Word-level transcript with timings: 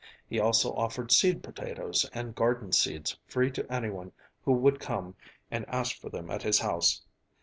He 0.27 0.39
also 0.39 0.73
offered 0.73 1.11
seed 1.11 1.43
potatoes 1.43 2.09
and 2.11 2.33
garden 2.33 2.71
seeds 2.71 3.19
free 3.27 3.51
to 3.51 3.71
anyone 3.71 4.13
who 4.43 4.53
would 4.53 4.79
come 4.79 5.15
and 5.51 5.63
ask 5.69 5.95
for 5.97 6.09
them 6.09 6.31
at 6.31 6.41
his 6.41 6.57
house. 6.57 7.03